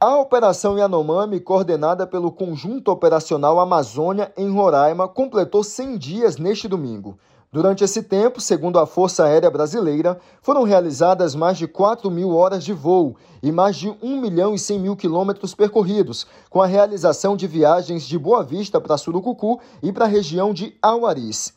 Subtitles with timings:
[0.00, 7.16] A Operação Yanomami, coordenada pelo Conjunto Operacional Amazônia em Roraima, completou 100 dias neste domingo.
[7.50, 12.64] Durante esse tempo, segundo a Força Aérea Brasileira, foram realizadas mais de 4 mil horas
[12.64, 17.36] de voo e mais de 1 milhão e 100 mil quilômetros percorridos, com a realização
[17.36, 21.54] de viagens de Boa Vista para Surucucu e para a região de Auaris.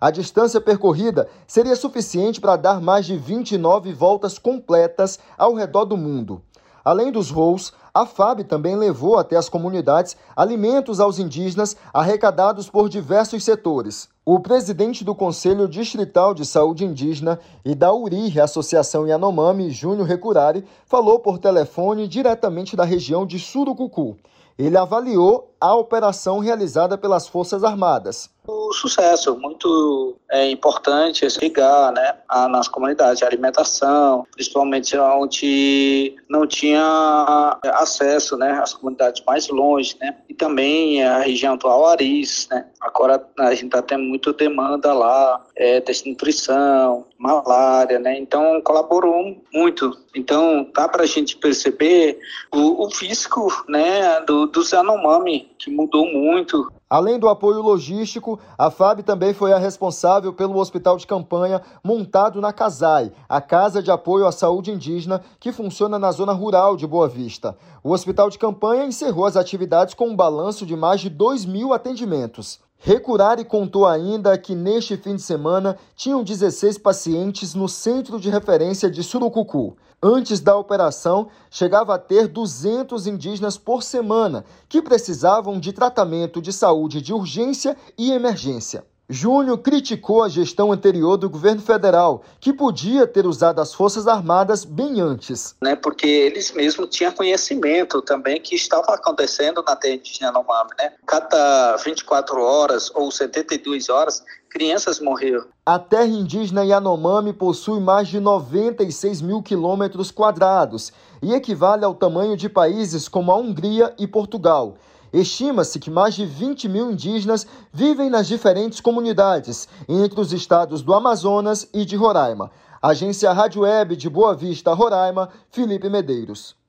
[0.00, 5.96] A distância percorrida seria suficiente para dar mais de 29 voltas completas ao redor do
[5.96, 6.40] mundo.
[6.84, 12.88] Além dos voos, a FAB também levou até as comunidades alimentos aos indígenas arrecadados por
[12.88, 14.08] diversos setores.
[14.32, 20.64] O presidente do Conselho Distrital de Saúde Indígena e da URI, Associação Yanomami, Júnior Recurari,
[20.86, 24.16] falou por telefone diretamente da região de Surucucu.
[24.56, 32.14] Ele avaliou a operação realizada pelas Forças Armadas o sucesso muito é importante ligar né,
[32.28, 39.96] a, nas comunidades de alimentação, principalmente onde não tinha acesso né, às comunidades mais longe,
[40.00, 44.92] né, e também a região do Aris, né, agora a gente está tendo muita demanda
[44.92, 49.96] lá, é, desnutrição, malária, né, então colaborou muito.
[50.14, 52.18] Então dá para a gente perceber
[52.52, 58.68] o, o físico né, do, do Zanomami, que mudou muito Além do apoio logístico, a
[58.68, 63.92] FAB também foi a responsável pelo hospital de campanha montado na CASAI, a Casa de
[63.92, 67.56] Apoio à Saúde Indígena, que funciona na zona rural de Boa Vista.
[67.80, 71.72] O hospital de campanha encerrou as atividades com um balanço de mais de 2 mil
[71.72, 72.58] atendimentos.
[72.82, 78.90] Recurari contou ainda que neste fim de semana tinham 16 pacientes no centro de referência
[78.90, 79.76] de Surucucu.
[80.02, 86.54] Antes da operação, chegava a ter 200 indígenas por semana que precisavam de tratamento de
[86.54, 88.82] saúde de urgência e emergência.
[89.12, 94.64] Júnior criticou a gestão anterior do governo federal, que podia ter usado as Forças Armadas
[94.64, 95.56] bem antes.
[95.60, 100.70] Né, porque eles mesmos tinham conhecimento também que estava acontecendo na terra indígena Yanomami.
[100.78, 100.92] Né?
[101.04, 105.44] Cada 24 horas ou 72 horas, crianças morreram.
[105.66, 112.36] A terra indígena Yanomami possui mais de 96 mil quilômetros quadrados e equivale ao tamanho
[112.36, 114.76] de países como a Hungria e Portugal.
[115.12, 120.94] Estima-se que mais de 20 mil indígenas vivem nas diferentes comunidades, entre os estados do
[120.94, 122.50] Amazonas e de Roraima.
[122.80, 126.59] Agência Rádio Web de Boa Vista, Roraima, Felipe Medeiros.